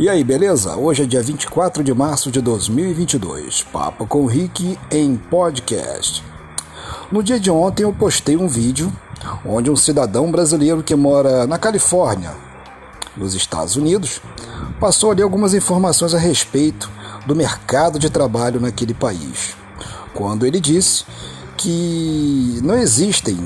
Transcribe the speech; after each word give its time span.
E 0.00 0.08
aí, 0.08 0.24
beleza? 0.24 0.76
Hoje 0.76 1.02
é 1.02 1.04
dia 1.04 1.22
24 1.22 1.84
de 1.84 1.92
março 1.92 2.30
de 2.30 2.40
2022. 2.40 3.64
Papo 3.64 4.06
com 4.06 4.22
o 4.22 4.26
Rick 4.26 4.78
em 4.90 5.14
podcast. 5.14 6.24
No 7.12 7.22
dia 7.22 7.38
de 7.38 7.50
ontem 7.50 7.82
eu 7.82 7.92
postei 7.92 8.34
um 8.34 8.48
vídeo 8.48 8.90
onde 9.44 9.70
um 9.70 9.76
cidadão 9.76 10.32
brasileiro 10.32 10.82
que 10.82 10.94
mora 10.94 11.46
na 11.46 11.58
Califórnia, 11.58 12.32
nos 13.14 13.34
Estados 13.34 13.76
Unidos, 13.76 14.22
passou 14.80 15.10
ali 15.10 15.20
algumas 15.20 15.52
informações 15.52 16.14
a 16.14 16.18
respeito 16.18 16.90
do 17.26 17.36
mercado 17.36 17.98
de 17.98 18.08
trabalho 18.08 18.58
naquele 18.58 18.94
país. 18.94 19.54
Quando 20.14 20.46
ele 20.46 20.60
disse 20.60 21.04
que 21.58 22.58
não 22.62 22.78
existem 22.78 23.38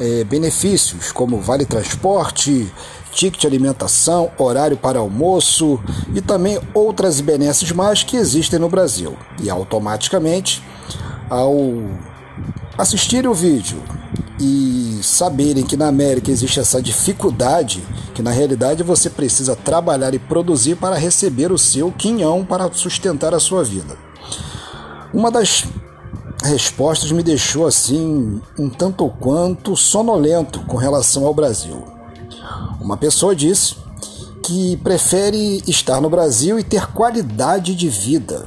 é, 0.00 0.24
benefícios 0.24 1.12
como 1.12 1.40
vale 1.40 1.64
transporte, 1.64 2.72
ticket 3.12 3.44
alimentação, 3.44 4.30
horário 4.38 4.76
para 4.76 4.98
almoço 4.98 5.80
e 6.14 6.20
também 6.20 6.60
outras 6.72 7.20
benesses 7.20 7.70
mais 7.72 8.02
que 8.02 8.16
existem 8.16 8.58
no 8.58 8.68
Brasil. 8.68 9.16
E 9.42 9.50
automaticamente, 9.50 10.62
ao 11.28 11.56
assistirem 12.76 13.28
o 13.28 13.34
vídeo 13.34 13.82
e 14.40 15.00
saberem 15.02 15.64
que 15.64 15.76
na 15.76 15.88
América 15.88 16.30
existe 16.30 16.60
essa 16.60 16.80
dificuldade, 16.80 17.82
que 18.14 18.22
na 18.22 18.30
realidade 18.30 18.84
você 18.84 19.10
precisa 19.10 19.56
trabalhar 19.56 20.14
e 20.14 20.18
produzir 20.18 20.76
para 20.76 20.96
receber 20.96 21.50
o 21.50 21.58
seu 21.58 21.90
quinhão 21.90 22.44
para 22.44 22.70
sustentar 22.72 23.34
a 23.34 23.40
sua 23.40 23.64
vida. 23.64 23.96
Uma 25.12 25.30
das 25.30 25.64
respostas 26.42 27.10
me 27.12 27.22
deixou 27.22 27.66
assim 27.66 28.40
um 28.58 28.68
tanto 28.68 29.08
quanto 29.20 29.76
sonolento 29.76 30.60
com 30.60 30.76
relação 30.76 31.26
ao 31.26 31.34
Brasil. 31.34 31.82
Uma 32.80 32.96
pessoa 32.96 33.34
disse 33.34 33.76
que 34.42 34.76
prefere 34.78 35.62
estar 35.66 36.00
no 36.00 36.08
Brasil 36.08 36.58
e 36.58 36.64
ter 36.64 36.86
qualidade 36.92 37.74
de 37.74 37.88
vida. 37.88 38.46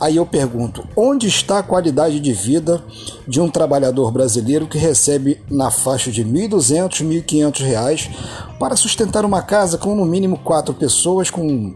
Aí 0.00 0.16
eu 0.16 0.26
pergunto: 0.26 0.84
onde 0.96 1.28
está 1.28 1.58
a 1.58 1.62
qualidade 1.62 2.18
de 2.18 2.32
vida 2.32 2.82
de 3.28 3.40
um 3.40 3.48
trabalhador 3.48 4.10
brasileiro 4.10 4.66
que 4.66 4.78
recebe 4.78 5.40
na 5.50 5.70
faixa 5.70 6.10
de 6.10 6.22
R$ 6.22 6.48
1.200, 6.48 7.00
R$ 7.00 7.22
1.500 7.22 8.10
para 8.58 8.76
sustentar 8.76 9.24
uma 9.24 9.42
casa 9.42 9.78
com 9.78 9.94
no 9.94 10.04
mínimo 10.04 10.38
quatro 10.38 10.74
pessoas, 10.74 11.30
com 11.30 11.74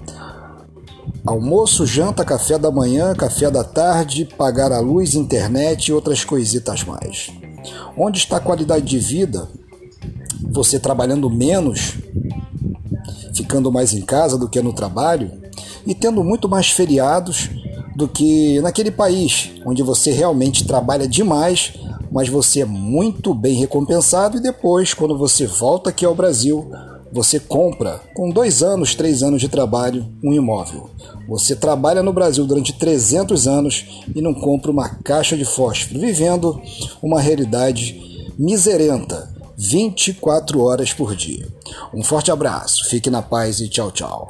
almoço, 1.27 1.87
janta, 1.87 2.25
café 2.25 2.59
da 2.59 2.71
manhã, 2.71 3.15
café 3.15 3.51
da 3.51 3.65
tarde, 3.65 4.25
pagar 4.37 4.73
a 4.73 4.81
luz, 4.81 5.15
internet 5.15 5.89
e 5.89 5.93
outras 5.93 6.25
coisitas 6.25 6.85
mais? 6.85 7.31
Onde 7.97 8.19
está 8.19 8.37
a 8.37 8.41
qualidade 8.41 8.85
de 8.85 8.99
vida 8.99 9.49
você 10.51 10.79
trabalhando 10.79 11.29
menos, 11.29 11.95
ficando 13.34 13.71
mais 13.73 13.93
em 13.93 14.03
casa 14.03 14.39
do 14.39 14.49
que 14.49 14.62
no 14.62 14.73
trabalho 14.73 15.31
e 15.87 15.95
tendo 15.95 16.23
muito 16.23 16.49
mais 16.49 16.71
feriados 16.71 17.51
do 17.95 18.07
que 18.07 18.61
naquele 18.61 18.91
país 18.91 19.53
onde 19.65 19.83
você 19.83 20.12
realmente 20.12 20.67
trabalha 20.67 21.09
demais, 21.09 21.75
mas 22.11 22.29
você 22.29 22.61
é 22.61 22.65
muito 22.65 23.34
bem 23.34 23.55
recompensado 23.55 24.37
e 24.37 24.43
depois, 24.43 24.95
quando 24.95 25.17
você 25.19 25.47
volta 25.47 25.91
aqui 25.91 26.05
ao 26.05 26.15
Brasil, 26.15 26.71
você 27.12 27.39
compra 27.41 28.01
com 28.15 28.31
dois 28.31 28.62
anos, 28.62 28.95
três 28.95 29.23
anos 29.23 29.41
de 29.41 29.49
trabalho 29.49 30.07
um 30.23 30.33
imóvel. 30.33 30.91
Você 31.29 31.57
trabalha 31.57 32.03
no 32.03 32.12
Brasil 32.12 32.47
durante 32.47 32.73
300 32.73 33.47
anos 33.47 34.03
e 34.15 34.21
não 34.21 34.35
compra 34.35 34.71
uma 34.71 34.89
caixa 34.89 35.37
de 35.37 35.45
fósforo, 35.45 36.01
vivendo 36.01 36.61
uma 37.03 37.21
realidade 37.21 38.33
miserenta 38.39 39.34
24 39.57 40.61
horas 40.62 40.93
por 40.93 41.17
dia. 41.17 41.49
Um 41.95 42.03
forte 42.03 42.31
abraço, 42.31 42.89
fique 42.89 43.11
na 43.11 43.23
paz 43.23 43.61
e 43.61 43.69
tchau, 43.69 43.91
tchau. 43.91 44.29